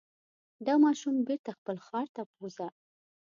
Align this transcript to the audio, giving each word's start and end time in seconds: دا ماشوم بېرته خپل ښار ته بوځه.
دا 0.65 0.73
ماشوم 0.83 1.15
بېرته 1.27 1.51
خپل 1.59 1.75
ښار 1.87 2.07
ته 2.15 2.21
بوځه. 2.33 2.67